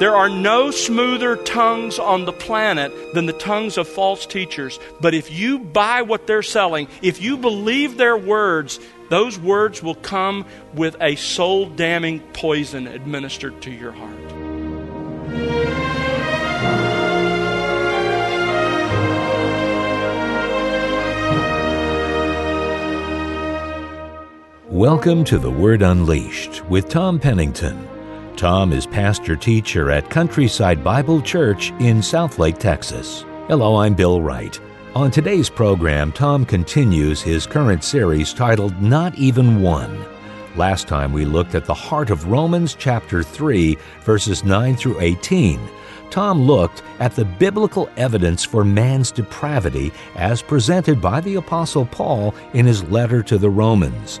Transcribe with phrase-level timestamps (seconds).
[0.00, 4.80] There are no smoother tongues on the planet than the tongues of false teachers.
[5.00, 9.94] But if you buy what they're selling, if you believe their words, those words will
[9.94, 14.18] come with a soul damning poison administered to your heart.
[24.68, 27.93] Welcome to The Word Unleashed with Tom Pennington.
[28.36, 33.24] Tom is pastor teacher at Countryside Bible Church in Southlake, Texas.
[33.46, 34.60] Hello, I'm Bill Wright.
[34.96, 40.04] On today's program, Tom continues his current series titled Not Even One.
[40.56, 45.60] Last time we looked at the heart of Romans chapter 3, verses 9 through 18.
[46.10, 52.34] Tom looked at the biblical evidence for man's depravity as presented by the Apostle Paul
[52.52, 54.18] in his letter to the Romans.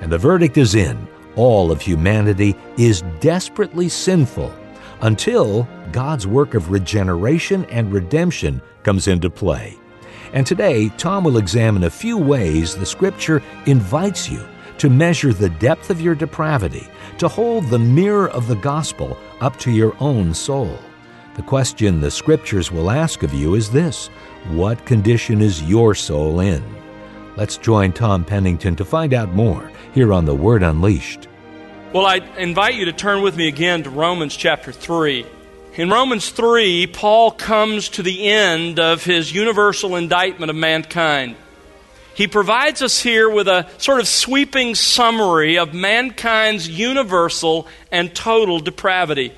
[0.00, 4.52] And the verdict is in all of humanity is desperately sinful
[5.02, 9.76] until God's work of regeneration and redemption comes into play.
[10.32, 14.46] And today, Tom will examine a few ways the Scripture invites you
[14.78, 19.58] to measure the depth of your depravity, to hold the mirror of the gospel up
[19.58, 20.78] to your own soul.
[21.34, 24.08] The question the Scriptures will ask of you is this
[24.48, 26.81] What condition is your soul in?
[27.34, 31.28] Let's join Tom Pennington to find out more here on The Word Unleashed.
[31.94, 35.24] Well, I invite you to turn with me again to Romans chapter 3.
[35.76, 41.36] In Romans 3, Paul comes to the end of his universal indictment of mankind.
[42.14, 48.60] He provides us here with a sort of sweeping summary of mankind's universal and total
[48.60, 49.32] depravity.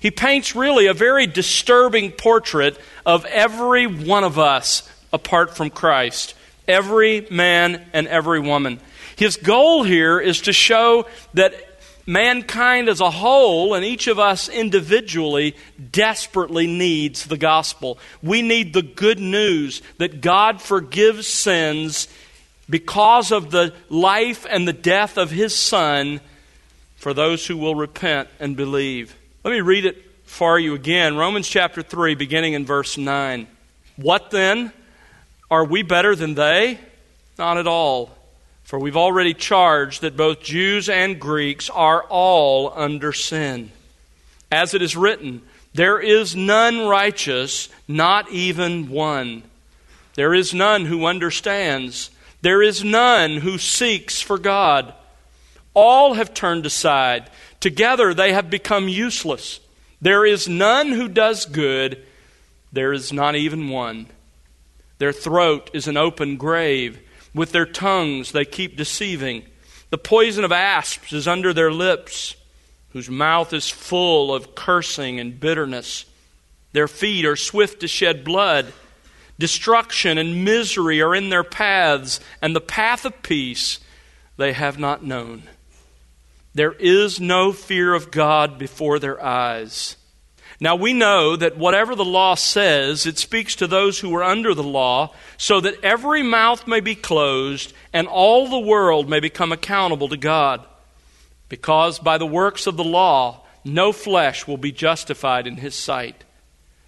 [0.00, 6.34] He paints really a very disturbing portrait of every one of us apart from Christ,
[6.68, 8.80] every man and every woman.
[9.16, 11.54] His goal here is to show that
[12.06, 15.54] mankind as a whole and each of us individually
[15.90, 17.98] desperately needs the gospel.
[18.22, 22.08] We need the good news that God forgives sins
[22.70, 26.20] because of the life and the death of his Son
[26.96, 29.14] for those who will repent and believe.
[29.44, 31.16] Let me read it for you again.
[31.16, 33.46] Romans chapter 3, beginning in verse 9.
[33.96, 34.72] What then?
[35.50, 36.78] Are we better than they?
[37.38, 38.10] Not at all.
[38.64, 43.70] For we've already charged that both Jews and Greeks are all under sin.
[44.52, 45.42] As it is written,
[45.72, 49.42] there is none righteous, not even one.
[50.14, 52.10] There is none who understands.
[52.42, 54.92] There is none who seeks for God.
[55.74, 57.30] All have turned aside.
[57.60, 59.60] Together they have become useless.
[60.00, 62.04] There is none who does good.
[62.72, 64.06] There is not even one.
[64.98, 67.00] Their throat is an open grave.
[67.34, 69.44] With their tongues they keep deceiving.
[69.90, 72.34] The poison of asps is under their lips,
[72.90, 76.04] whose mouth is full of cursing and bitterness.
[76.72, 78.72] Their feet are swift to shed blood.
[79.38, 83.78] Destruction and misery are in their paths, and the path of peace
[84.36, 85.44] they have not known.
[86.54, 89.96] There is no fear of God before their eyes.
[90.60, 94.54] Now we know that whatever the law says, it speaks to those who are under
[94.54, 99.52] the law, so that every mouth may be closed and all the world may become
[99.52, 100.66] accountable to God.
[101.48, 106.24] Because by the works of the law, no flesh will be justified in his sight.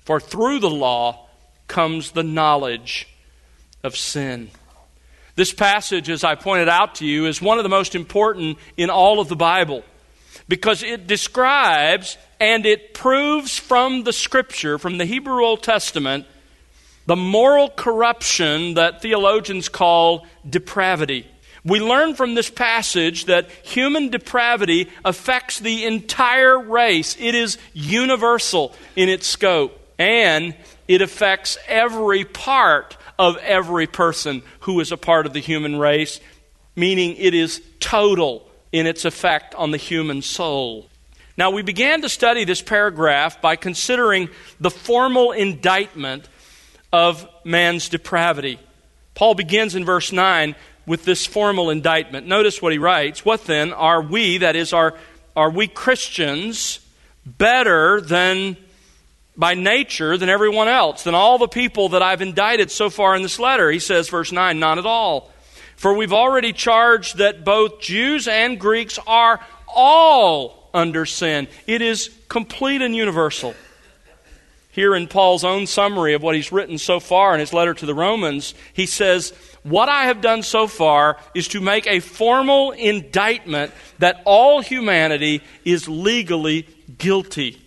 [0.05, 1.29] For through the law
[1.69, 3.09] comes the knowledge
[3.85, 4.51] of sin.
[5.37, 8.91] This passage, as I pointed out to you, is one of the most important in
[8.91, 9.85] all of the Bible
[10.49, 16.27] because it describes and it proves from the scripture, from the Hebrew Old Testament,
[17.07, 21.27] the moral corruption that theologians call depravity.
[21.65, 27.17] We learn from this passage that human depravity affects the entire race.
[27.19, 30.55] It is universal in its scope, and
[30.89, 36.21] it affects every part of every person who is a part of the human race,
[36.75, 40.89] meaning it is total in its effect on the human soul.
[41.37, 44.29] Now, we began to study this paragraph by considering
[44.61, 46.29] the formal indictment
[46.93, 48.59] of man's depravity.
[49.15, 50.55] Paul begins in verse 9
[50.87, 52.27] with this formal indictment.
[52.27, 54.95] Notice what he writes What then are we, that is, are,
[55.37, 56.81] are we Christians,
[57.25, 58.57] better than
[59.37, 63.23] by nature than everyone else, than all the people that I've indicted so far in
[63.23, 63.71] this letter?
[63.71, 65.31] He says, verse 9, not at all.
[65.81, 71.49] For we've already charged that both Jews and Greeks are all under sin.
[71.67, 73.55] It is complete and universal.
[74.73, 77.87] Here in Paul's own summary of what he's written so far in his letter to
[77.87, 79.33] the Romans, he says,
[79.63, 85.41] What I have done so far is to make a formal indictment that all humanity
[85.65, 86.69] is legally
[86.99, 87.59] guilty.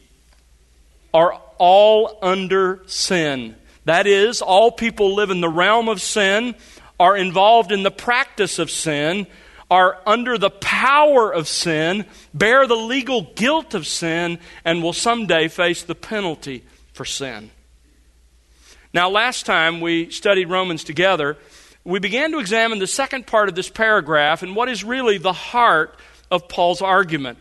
[1.16, 3.56] are all under sin.
[3.86, 6.54] That is, all people live in the realm of sin,
[7.00, 9.28] are involved in the practice of sin,
[9.70, 15.48] are under the power of sin, bear the legal guilt of sin, and will someday
[15.48, 16.64] face the penalty
[16.94, 17.50] for sin.
[18.94, 21.38] Now, last time we studied Romans together,
[21.84, 25.34] we began to examine the second part of this paragraph and what is really the
[25.34, 25.98] heart
[26.30, 27.40] of Paul's argument.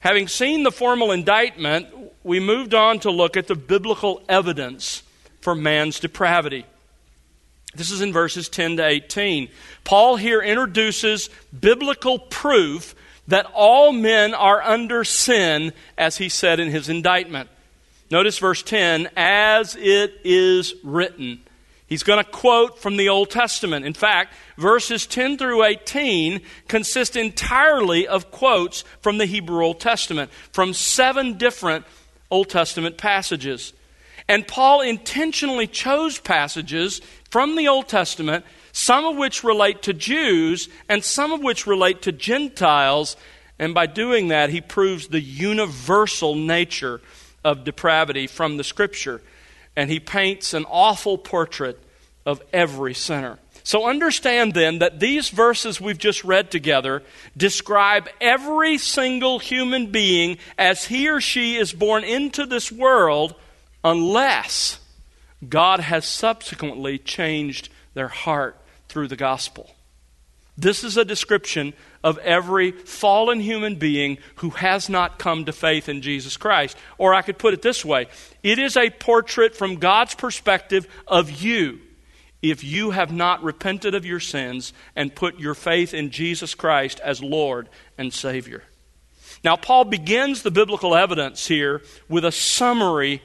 [0.00, 1.86] Having seen the formal indictment,
[2.24, 5.02] we moved on to look at the biblical evidence
[5.40, 6.66] for man's depravity.
[7.78, 9.48] This is in verses 10 to 18.
[9.84, 12.94] Paul here introduces biblical proof
[13.28, 17.48] that all men are under sin, as he said in his indictment.
[18.10, 21.40] Notice verse 10 as it is written.
[21.86, 23.86] He's going to quote from the Old Testament.
[23.86, 30.30] In fact, verses 10 through 18 consist entirely of quotes from the Hebrew Old Testament,
[30.52, 31.86] from seven different
[32.30, 33.72] Old Testament passages.
[34.28, 40.68] And Paul intentionally chose passages from the Old Testament, some of which relate to Jews
[40.88, 43.16] and some of which relate to Gentiles.
[43.58, 47.00] And by doing that, he proves the universal nature
[47.44, 49.20] of depravity from the Scripture
[49.78, 51.78] and he paints an awful portrait
[52.26, 53.38] of every sinner.
[53.62, 57.04] So understand then that these verses we've just read together
[57.36, 63.36] describe every single human being as he or she is born into this world
[63.84, 64.80] unless
[65.46, 68.56] God has subsequently changed their heart
[68.88, 69.74] through the gospel.
[70.56, 75.88] This is a description of every fallen human being who has not come to faith
[75.88, 76.76] in Jesus Christ.
[76.98, 78.08] Or I could put it this way
[78.42, 81.78] it is a portrait from God's perspective of you
[82.42, 87.00] if you have not repented of your sins and put your faith in Jesus Christ
[87.00, 88.64] as Lord and Savior.
[89.44, 93.22] Now, Paul begins the biblical evidence here with a summary,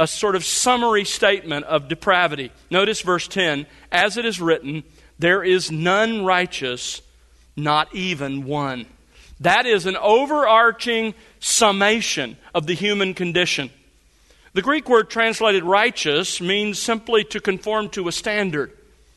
[0.00, 2.50] a sort of summary statement of depravity.
[2.70, 4.82] Notice verse 10 As it is written,
[5.18, 7.02] there is none righteous
[7.54, 8.86] not even one.
[9.40, 13.70] That is an overarching summation of the human condition.
[14.54, 18.72] The Greek word translated righteous means simply to conform to a standard.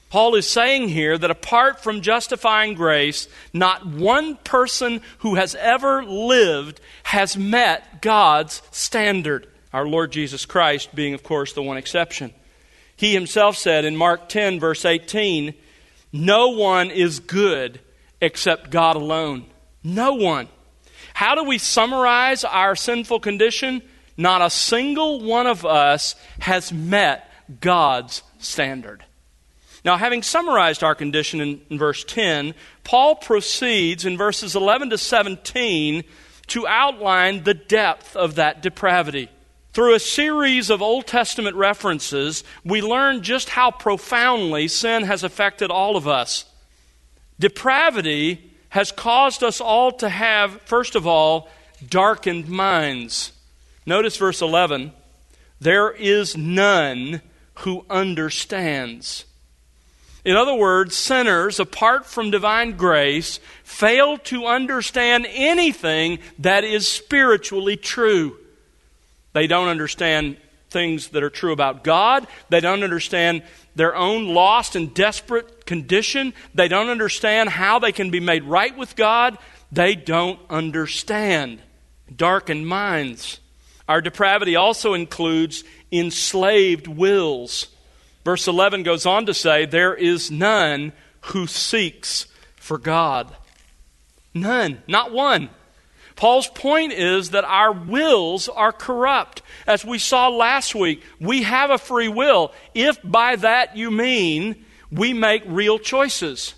[0.10, 6.04] Paul is saying here that apart from justifying grace, not one person who has ever
[6.04, 9.48] lived has met God's standard.
[9.74, 12.34] Our Lord Jesus Christ being, of course, the one exception.
[12.96, 15.54] He himself said in Mark 10, verse 18,
[16.12, 17.80] No one is good
[18.22, 19.46] except God alone.
[19.84, 20.48] No one.
[21.14, 23.82] How do we summarize our sinful condition?
[24.16, 27.30] Not a single one of us has met
[27.60, 29.04] God's standard.
[29.84, 32.54] Now, having summarized our condition in, in, verse 10,
[32.84, 36.04] Paul proceeds in verses 11 to 17
[36.48, 39.30] to outline the depth of that depravity.
[39.74, 45.72] Through a series of Old Testament references, we learn just how profoundly sin has affected
[45.72, 46.46] all of us.
[47.40, 51.50] Depravity has caused us all to have, first of all,
[51.90, 53.32] darkened minds.
[53.86, 54.94] Notice verse 11
[55.60, 57.22] there is none
[57.60, 59.26] who understands.
[60.24, 67.76] In other words, sinners, apart from divine grace, fail to understand anything that is spiritually
[67.76, 68.38] true.
[69.34, 70.38] They don't understand
[70.70, 72.28] things that are true about God.
[72.50, 73.44] They don't understand
[73.76, 76.34] their own lost and desperate condition.
[76.54, 79.38] They don't understand how they can be made right with God.
[79.72, 81.62] They don't understand.
[82.14, 83.40] Darkened minds.
[83.88, 87.68] Our depravity also includes enslaved wills.
[88.24, 90.94] Verse 11 goes on to say, There is none
[91.28, 93.36] who seeks for God.
[94.34, 95.50] None, not one.
[96.16, 99.42] Paul's point is that our wills are corrupt.
[99.66, 104.66] As we saw last week, we have a free will, if by that you mean
[104.92, 106.56] we make real choices.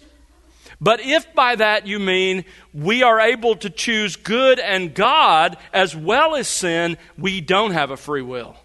[0.82, 2.44] But if by that you mean
[2.74, 7.92] we are able to choose good and God as well as sin, we don't have
[7.92, 8.58] a free will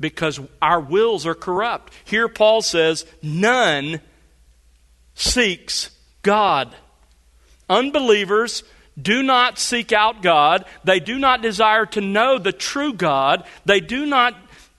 [0.00, 1.92] because our wills are corrupt.
[2.04, 4.00] Here Paul says, none
[5.14, 5.90] seeks
[6.22, 6.74] God.
[7.70, 8.64] Unbelievers
[9.00, 10.64] do not seek out God.
[10.84, 13.44] They do not desire to know the true God.
[13.64, 14.36] They do not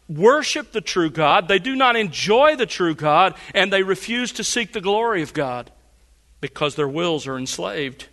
[0.07, 1.47] worship the true God.
[1.47, 3.35] They do not enjoy the true God.
[3.53, 5.71] And they refuse to seek the glory of God
[6.41, 8.07] because their wills are enslaved.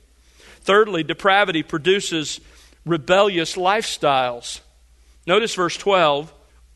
[0.62, 2.40] Thirdly, depravity produces
[2.84, 4.60] rebellious lifestyles.
[5.26, 6.32] Notice verse 12.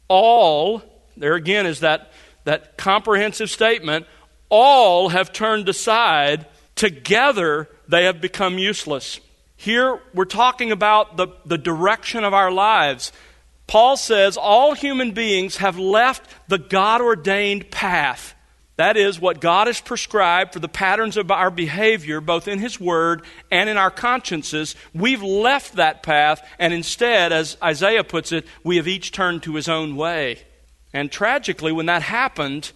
[0.08, 0.82] All,
[1.16, 2.12] there again is that,
[2.44, 4.06] that comprehensive statement,
[4.48, 6.46] all have turned aside.
[6.76, 9.20] Together they have become useless.
[9.56, 13.12] Here we're talking about the, the direction of our lives.
[13.66, 18.34] Paul says all human beings have left the God ordained path.
[18.76, 22.78] That is what God has prescribed for the patterns of our behavior, both in His
[22.78, 24.76] Word and in our consciences.
[24.92, 29.54] We've left that path, and instead, as Isaiah puts it, we have each turned to
[29.54, 30.40] His own way.
[30.92, 32.72] And tragically, when that happened,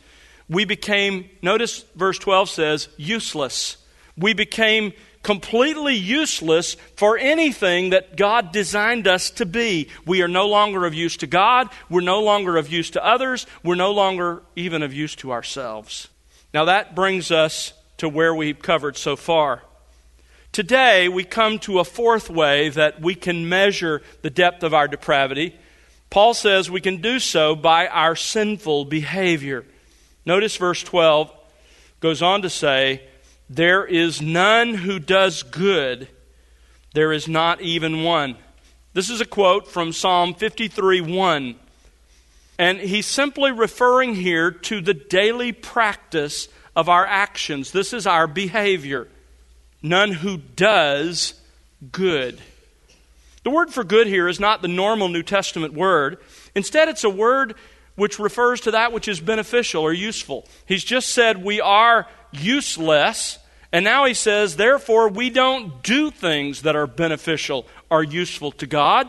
[0.49, 3.77] we became, notice verse 12 says, useless.
[4.21, 9.89] We became completely useless for anything that God designed us to be.
[10.07, 11.69] We are no longer of use to God.
[11.89, 13.47] We're no longer of use to others.
[13.63, 16.09] We're no longer even of use to ourselves.
[16.55, 19.63] Now, that brings us to where we've covered so far.
[20.53, 24.89] Today, we come to a fourth way that we can measure the depth of our
[24.89, 25.55] depravity.
[26.09, 29.65] Paul says we can do so by our sinful behavior.
[30.27, 31.33] Notice verse 12
[32.01, 33.03] goes on to say,
[33.51, 36.07] there is none who does good,
[36.95, 38.37] there is not even one.
[38.93, 41.57] This is a quote from Psalm 53 1.
[42.59, 47.73] And he's simply referring here to the daily practice of our actions.
[47.73, 49.09] This is our behavior.
[49.83, 51.35] None who does
[51.91, 52.41] good.
[53.43, 56.19] The word for good here is not the normal New Testament word.
[56.55, 57.55] Instead, it's a word
[58.01, 60.49] which refers to that which is beneficial or useful.
[60.65, 63.39] He's just said we are useless
[63.73, 68.67] and now he says, therefore, we don't do things that are beneficial or useful to
[68.67, 69.09] God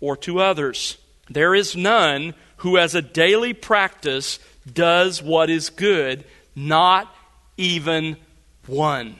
[0.00, 0.98] or to others.
[1.28, 4.38] There is none who, as a daily practice,
[4.72, 7.12] does what is good, not
[7.56, 8.16] even
[8.66, 9.16] one.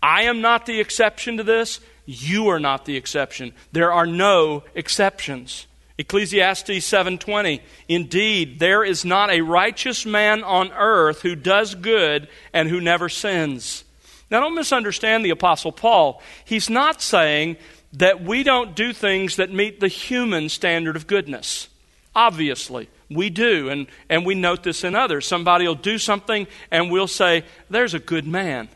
[0.00, 1.80] I am not the exception to this.
[2.06, 3.52] You are not the exception.
[3.72, 5.66] There are no exceptions.
[5.96, 12.68] Ecclesiastes 7:20 Indeed there is not a righteous man on earth who does good and
[12.68, 13.84] who never sins.
[14.30, 16.20] Now, don't misunderstand the Apostle Paul.
[16.44, 17.56] He's not saying
[17.92, 21.68] that we don't do things that meet the human standard of goodness.
[22.16, 25.26] Obviously, we do, and, and we note this in others.
[25.26, 28.68] Somebody will do something, and we'll say, There's a good man,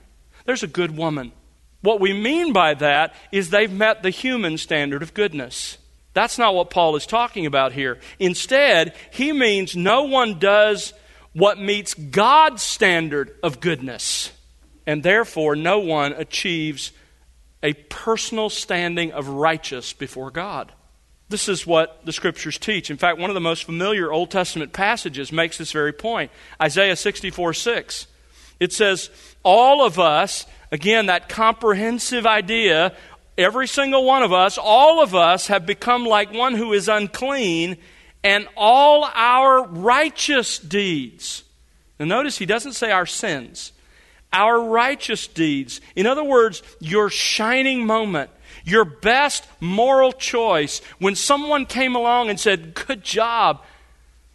[0.44, 1.32] there's a good woman.
[1.80, 5.78] What we mean by that is they've met the human standard of goodness.
[6.18, 8.00] That's not what Paul is talking about here.
[8.18, 10.92] Instead, he means no one does
[11.32, 14.32] what meets God's standard of goodness
[14.84, 16.90] and therefore no one achieves
[17.62, 20.72] a personal standing of righteous before God.
[21.28, 22.90] This is what the scriptures teach.
[22.90, 26.96] In fact, one of the most familiar Old Testament passages makes this very point Isaiah
[26.96, 28.08] 64 6.
[28.58, 29.10] It says,
[29.44, 32.92] All of us, again, that comprehensive idea,
[33.38, 37.78] every single one of us, all of us have become like one who is unclean,
[38.23, 41.45] and all our righteous deeds.
[41.99, 43.73] Now, notice he doesn't say our sins
[44.33, 45.80] our righteous deeds.
[45.97, 48.30] In other words, your shining moment,
[48.64, 53.62] your best moral choice, when someone came along and said, Good job,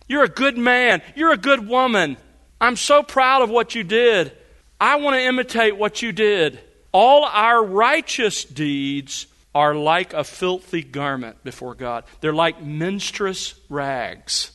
[0.08, 2.18] you're a good man, you're a good woman,
[2.60, 4.32] I'm so proud of what you did,
[4.80, 6.60] I want to imitate what you did.
[6.94, 14.52] All our righteous deeds are like a filthy garment before God, they're like menstruous rags.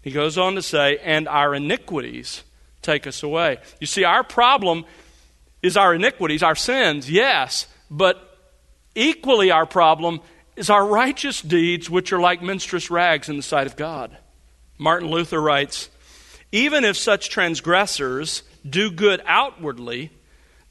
[0.00, 2.42] He goes on to say, and our iniquities
[2.82, 3.58] take us away.
[3.80, 4.84] You see, our problem
[5.62, 8.32] is our iniquities, our sins, yes, but
[8.96, 10.20] equally our problem
[10.56, 14.16] is our righteous deeds, which are like menstruous rags in the sight of God.
[14.76, 15.88] Martin Luther writes
[16.50, 20.10] Even if such transgressors do good outwardly,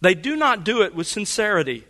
[0.01, 1.85] they do not do it with sincerity.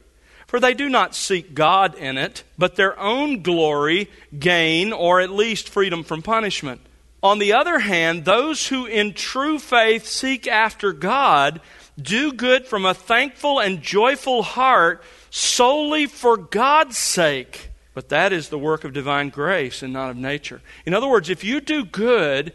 [0.48, 5.30] For they do not seek God in it, but their own glory, gain, or at
[5.30, 6.82] least freedom from punishment.
[7.24, 11.62] On the other hand, those who in true faith seek after God
[11.98, 17.70] do good from a thankful and joyful heart solely for God's sake.
[17.94, 20.62] But that is the work of divine grace and not of nature.
[20.86, 22.54] In other words, if you do good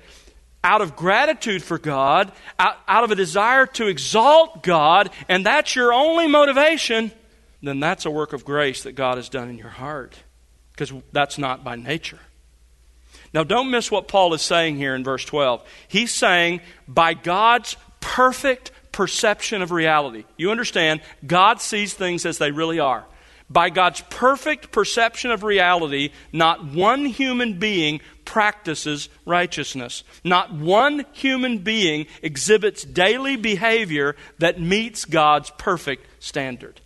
[0.66, 5.76] out of gratitude for God, out, out of a desire to exalt God, and that's
[5.76, 7.12] your only motivation,
[7.62, 10.16] then that's a work of grace that God has done in your heart.
[10.72, 12.18] Because that's not by nature.
[13.32, 15.62] Now, don't miss what Paul is saying here in verse 12.
[15.86, 20.24] He's saying, by God's perfect perception of reality.
[20.36, 23.04] You understand, God sees things as they really are.
[23.48, 30.04] By God's perfect perception of reality, not one human being practices righteousness.
[30.24, 36.80] Not one human being exhibits daily behavior that meets God's perfect standard.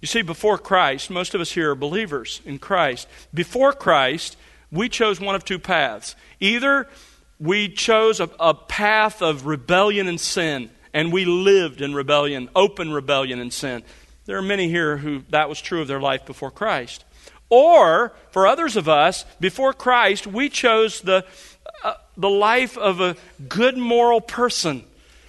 [0.00, 3.08] You see, before Christ, most of us here are believers in Christ.
[3.32, 4.36] Before Christ,
[4.70, 6.16] we chose one of two paths.
[6.40, 6.88] Either
[7.38, 12.92] we chose a, a, path of rebellion and sin, and we lived in rebellion, open
[12.92, 13.82] rebellion and sin.
[14.26, 17.04] There are many here who that was true of their life before Christ.
[17.50, 21.24] Or, for others of us, before Christ, we chose the,
[21.84, 23.16] uh, the life of a
[23.48, 24.84] good moral person.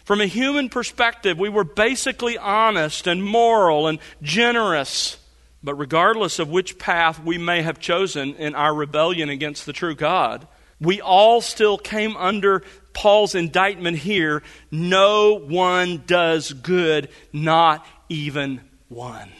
[0.06, 5.18] From a human perspective, we were basically honest and moral and generous.
[5.62, 9.96] But regardless of which path we may have chosen in our rebellion against the true
[9.96, 10.48] God,
[10.80, 14.42] we all still came under Paul's indictment here.
[14.72, 18.62] No one does good, not even
[18.96, 19.34] one.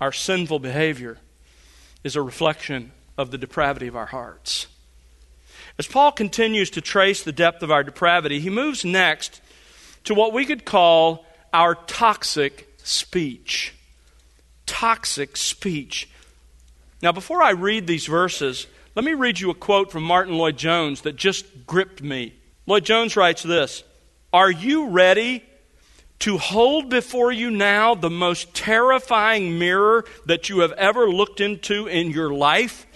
[0.00, 1.18] Our sinful behavior
[2.04, 4.66] is a reflection of the depravity of our hearts.
[5.78, 9.40] As Paul continues to trace the depth of our depravity, he moves next
[10.04, 13.74] to what we could call our toxic speech
[14.68, 16.08] toxic speech.
[17.02, 21.00] Now, before I read these verses, let me read you a quote from Martyn Lloyd-Jones
[21.00, 22.34] that just gripped me.
[22.66, 23.82] Lloyd-Jones writes this
[24.32, 25.42] Are you ready
[26.20, 31.86] to hold before you now the most terrifying mirror that you have ever looked into
[31.86, 32.86] in your life?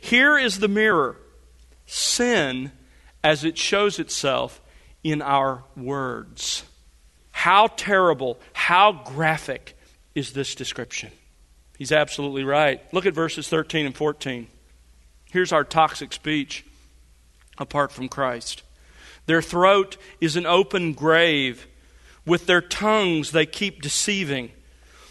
[0.00, 1.16] Here is the mirror
[1.86, 2.72] sin
[3.22, 4.60] as it shows itself
[5.02, 6.64] in our words.
[7.30, 9.76] How terrible, how graphic
[10.14, 11.10] is this description.
[11.76, 12.82] He's absolutely right.
[12.92, 14.48] Look at verses 13 and 14.
[15.30, 16.64] Here's our toxic speech
[17.56, 18.62] apart from Christ.
[19.26, 21.66] Their throat is an open grave.
[22.26, 24.50] With their tongues they keep deceiving.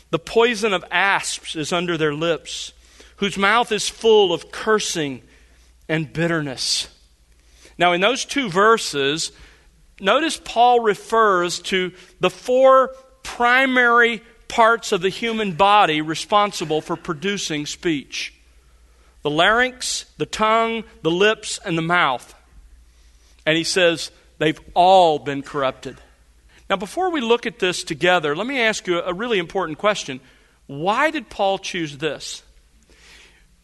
[0.10, 2.74] The poison of asps is under their lips,
[3.18, 5.22] whose mouth is full of cursing
[5.90, 6.88] and bitterness.
[7.78, 9.32] Now, in those two verses,
[10.00, 17.66] notice Paul refers to the four primary parts of the human body responsible for producing
[17.66, 18.34] speech
[19.24, 22.34] the larynx, the tongue, the lips, and the mouth.
[23.46, 25.98] And he says they've all been corrupted.
[26.70, 30.20] Now, before we look at this together, let me ask you a really important question.
[30.66, 32.44] Why did Paul choose this?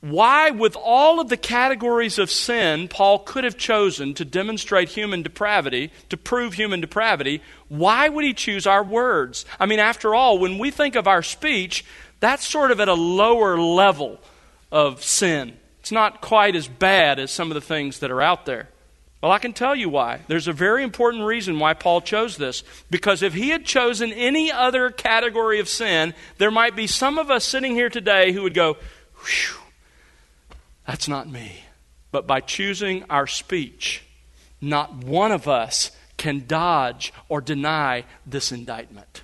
[0.03, 5.21] why, with all of the categories of sin Paul could have chosen to demonstrate human
[5.21, 9.45] depravity, to prove human depravity, why would he choose our words?
[9.61, 11.85] I mean, after all, when we think of our speech,
[12.19, 14.19] that's sort of at a lower level
[14.73, 15.53] of sin.
[15.79, 18.67] It's not quite as bad as some of the things that are out there.
[19.23, 20.19] Well, I can tell you why.
[20.27, 22.61] There's a very important reason why Paul chose this.
[22.91, 27.31] Because if he had chosen any other category of sin, there might be some of
[27.31, 28.75] us sitting here today who would go,
[30.85, 31.63] that's not me.
[32.11, 34.03] But by choosing our speech,
[34.59, 39.23] not one of us can dodge or deny this indictment.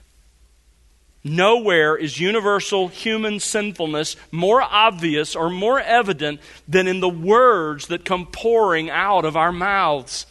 [1.24, 8.06] Nowhere is universal human sinfulness more obvious or more evident than in the words that
[8.06, 10.26] come pouring out of our mouths.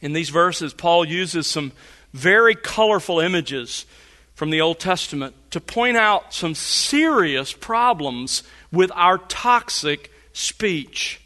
[0.00, 1.72] In these verses, Paul uses some
[2.14, 3.84] very colorful images
[4.34, 8.42] from the Old Testament to point out some serious problems
[8.72, 11.20] with our toxic speech.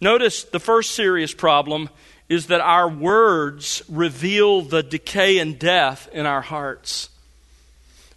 [0.00, 1.88] Notice the first serious problem
[2.28, 7.08] is that our words reveal the decay and death in our hearts.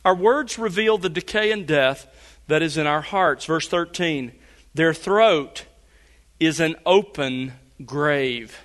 [0.06, 2.08] Our words reveal the decay and death
[2.48, 3.46] that is in our hearts.
[3.46, 4.34] Verse 13
[4.74, 5.66] Their throat
[6.40, 7.54] is an open
[7.86, 8.60] grave.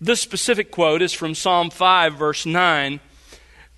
[0.00, 3.00] This specific quote is from Psalm 5, verse 9.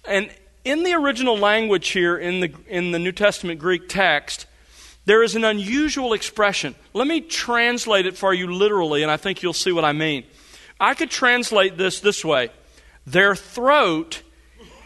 [0.04, 0.30] And
[0.64, 4.46] in the original language here in the, in the New Testament Greek text,
[5.04, 6.74] there is an unusual expression.
[6.92, 10.24] Let me translate it for you literally, and I think you'll see what I mean.
[10.80, 12.50] I could translate this this way
[13.06, 14.22] Their throat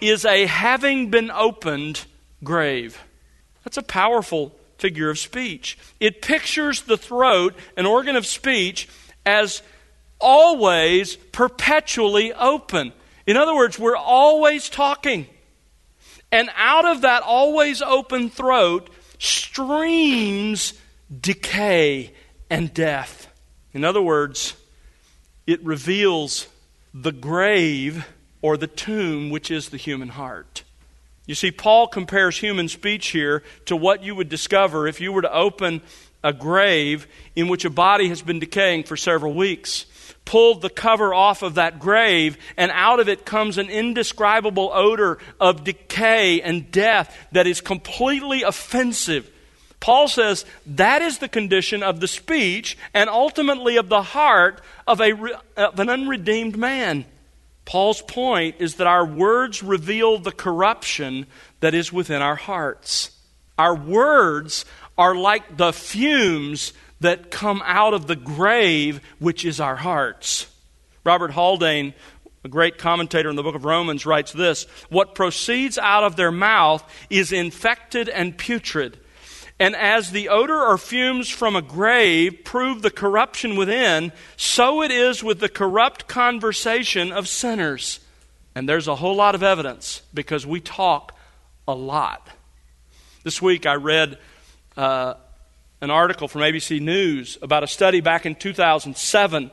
[0.03, 2.05] is a having been opened
[2.43, 3.01] grave.
[3.65, 5.79] That's a powerful figure of speech.
[6.01, 8.89] It pictures the throat, an organ of speech,
[9.25, 9.63] as
[10.21, 12.93] always perpetually open.
[13.27, 15.27] In other words, we're always talking.
[16.33, 20.75] And out of that always open throat streams
[21.21, 22.13] decay
[22.51, 23.29] and death.
[23.73, 24.55] In other words,
[25.47, 26.49] it reveals
[26.93, 28.05] the grave
[28.43, 30.65] or the tomb, which is the human heart.
[31.27, 35.23] You see, Paul compares human speech here to what you would discover if you were
[35.23, 35.81] to open
[36.25, 39.87] a grave in which a body has been decaying for several weeks
[40.25, 45.19] pulled the cover off of that grave, and out of it comes an indescribable odor
[45.41, 49.29] of decay and death that is completely offensive.
[49.81, 55.01] Paul says that is the condition of the speech and ultimately of the heart of,
[55.01, 55.13] a,
[55.57, 57.05] of an unredeemed man.
[57.65, 61.27] Paul's point is that our words reveal the corruption
[61.61, 63.11] that is within our hearts.
[63.59, 64.65] Our words
[64.99, 70.47] are like the fumes that come out of the grave, which is our hearts.
[71.05, 71.95] Robert Haldane,
[72.45, 76.33] a great commentator in the book of Romans, writes this What proceeds out of their
[76.33, 78.99] mouth is infected and putrid,
[79.63, 84.91] And as the odor or fumes from a grave prove the corruption within, so it
[84.91, 88.01] is with the corrupt conversation of sinners.
[88.57, 91.17] And there's a whole lot of evidence because we talk
[91.69, 92.27] a lot.
[93.23, 94.19] This week I read
[94.77, 95.15] uh,
[95.81, 99.53] an article from ABC News about a study back in 2007.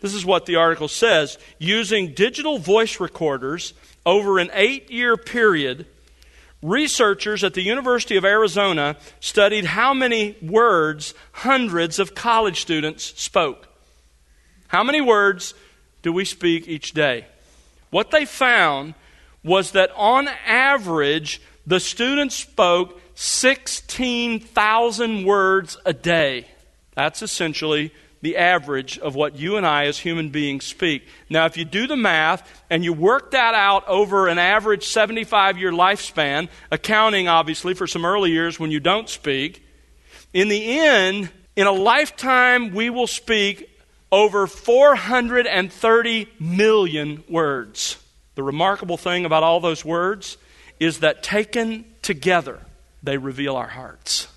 [0.00, 3.72] This is what the article says using digital voice recorders
[4.04, 5.86] over an eight year period
[6.64, 13.68] researchers at the University of Arizona studied how many words hundreds of college students spoke.
[14.68, 15.52] How many words
[16.00, 17.26] do we speak each day?
[17.90, 18.94] What they found
[19.44, 26.46] was that on average, the students spoke 16,000 words a day.
[26.94, 27.92] That's essentially
[28.24, 31.06] the average of what you and I as human beings speak.
[31.28, 35.58] Now, if you do the math and you work that out over an average 75
[35.58, 39.62] year lifespan, accounting obviously for some early years when you don't speak,
[40.32, 43.68] in the end, in a lifetime, we will speak
[44.10, 47.98] over 430 million words.
[48.36, 50.38] The remarkable thing about all those words
[50.80, 52.58] is that taken together,
[53.02, 54.28] they reveal our hearts.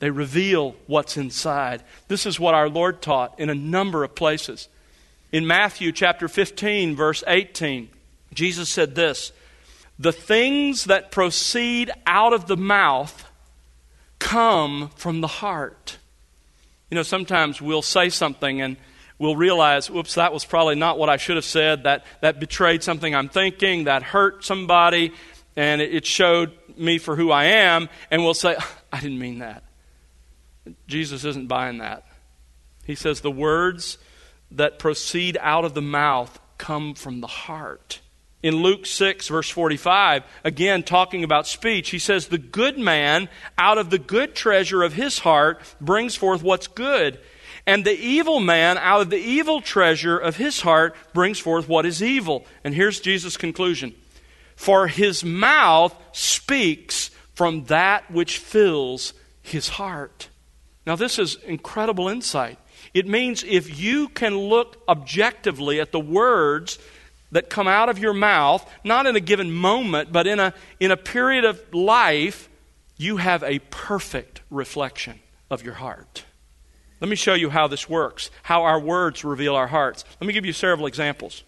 [0.00, 1.82] They reveal what's inside.
[2.08, 4.68] This is what our Lord taught in a number of places.
[5.30, 7.88] In Matthew chapter 15, verse 18,
[8.32, 9.32] Jesus said this
[9.98, 13.24] The things that proceed out of the mouth
[14.18, 15.98] come from the heart.
[16.90, 18.78] You know, sometimes we'll say something and
[19.18, 21.84] we'll realize, whoops, that was probably not what I should have said.
[21.84, 23.84] That, that betrayed something I'm thinking.
[23.84, 25.12] That hurt somebody.
[25.56, 27.90] And it showed me for who I am.
[28.10, 28.56] And we'll say,
[28.92, 29.62] I didn't mean that.
[30.86, 32.06] Jesus isn't buying that.
[32.84, 33.98] He says the words
[34.50, 38.00] that proceed out of the mouth come from the heart.
[38.42, 43.76] In Luke 6, verse 45, again talking about speech, he says, The good man out
[43.76, 47.20] of the good treasure of his heart brings forth what's good.
[47.66, 51.84] And the evil man out of the evil treasure of his heart brings forth what
[51.84, 52.46] is evil.
[52.64, 53.94] And here's Jesus' conclusion
[54.56, 60.29] For his mouth speaks from that which fills his heart.
[60.86, 62.58] Now, this is incredible insight.
[62.94, 66.78] It means if you can look objectively at the words
[67.32, 70.90] that come out of your mouth, not in a given moment, but in a, in
[70.90, 72.48] a period of life,
[72.96, 76.24] you have a perfect reflection of your heart.
[77.00, 80.04] Let me show you how this works, how our words reveal our hearts.
[80.20, 81.44] Let me give you several examples.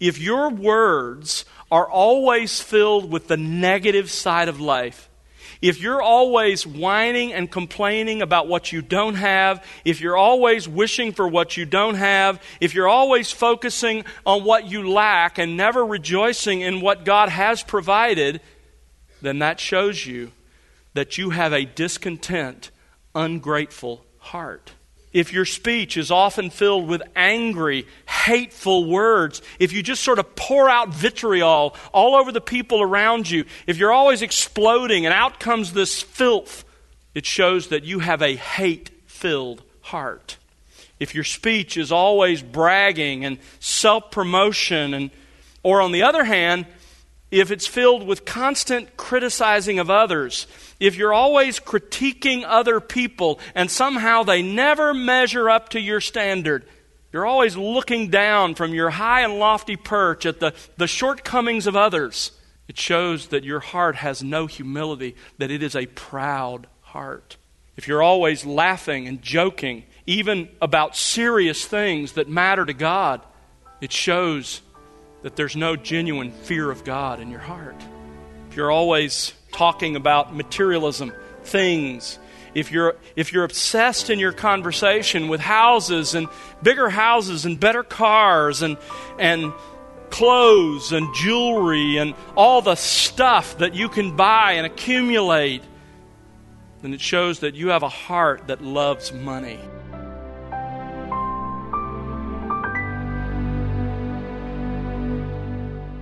[0.00, 5.08] If your words are always filled with the negative side of life,
[5.62, 11.12] if you're always whining and complaining about what you don't have, if you're always wishing
[11.12, 15.86] for what you don't have, if you're always focusing on what you lack and never
[15.86, 18.40] rejoicing in what God has provided,
[19.22, 20.32] then that shows you
[20.94, 22.70] that you have a discontent,
[23.14, 24.72] ungrateful heart
[25.12, 30.34] if your speech is often filled with angry, hateful words, if you just sort of
[30.34, 35.38] pour out vitriol all over the people around you, if you're always exploding and out
[35.38, 36.64] comes this filth,
[37.14, 40.38] it shows that you have a hate filled heart.
[40.98, 45.10] If your speech is always bragging and self promotion, and,
[45.62, 46.66] or on the other hand,
[47.32, 50.46] if it's filled with constant criticizing of others,
[50.78, 56.66] if you're always critiquing other people and somehow they never measure up to your standard,
[57.10, 61.74] you're always looking down from your high and lofty perch at the, the shortcomings of
[61.74, 62.32] others,
[62.68, 67.38] it shows that your heart has no humility, that it is a proud heart.
[67.76, 73.22] If you're always laughing and joking, even about serious things that matter to God,
[73.80, 74.60] it shows
[75.22, 77.76] that there's no genuine fear of God in your heart.
[78.50, 81.12] If you're always talking about materialism,
[81.44, 82.18] things,
[82.54, 86.28] if you're, if you're obsessed in your conversation with houses and
[86.62, 88.76] bigger houses and better cars and,
[89.18, 89.52] and
[90.10, 95.62] clothes and jewelry and all the stuff that you can buy and accumulate,
[96.82, 99.58] then it shows that you have a heart that loves money.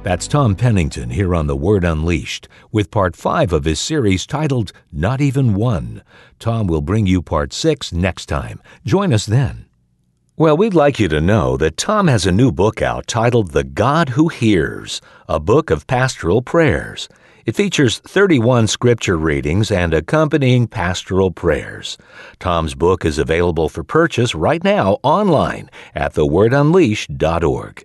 [0.02, 4.72] That's Tom Pennington here on The Word Unleashed with part 5 of his series titled
[4.90, 6.02] Not Even One.
[6.38, 8.62] Tom will bring you part 6 next time.
[8.86, 9.66] Join us then.
[10.38, 13.62] Well, we'd like you to know that Tom has a new book out titled The
[13.62, 17.06] God Who Hears, a book of pastoral prayers.
[17.44, 21.98] It features 31 scripture readings and accompanying pastoral prayers.
[22.38, 27.84] Tom's book is available for purchase right now online at thewordunleashed.org.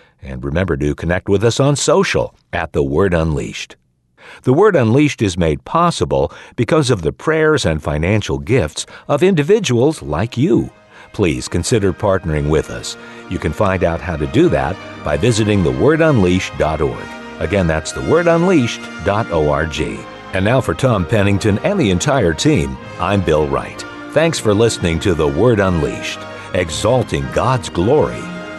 [0.21, 3.75] And remember to connect with us on social at The Word Unleashed.
[4.43, 10.01] The Word Unleashed is made possible because of the prayers and financial gifts of individuals
[10.01, 10.71] like you.
[11.13, 12.95] Please consider partnering with us.
[13.29, 17.41] You can find out how to do that by visiting thewordunleashed.org.
[17.41, 20.05] Again, that's thewordunleashed.org.
[20.33, 23.81] And now for Tom Pennington and the entire team, I'm Bill Wright.
[24.11, 26.19] Thanks for listening to The Word Unleashed,
[26.53, 28.21] exalting God's glory,